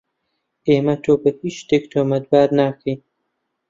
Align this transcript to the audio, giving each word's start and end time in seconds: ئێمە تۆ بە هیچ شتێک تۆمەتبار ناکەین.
ئێمە 0.67 0.95
تۆ 1.03 1.13
بە 1.21 1.29
هیچ 1.41 1.55
شتێک 1.63 1.83
تۆمەتبار 1.91 2.49
ناکەین. 2.59 2.99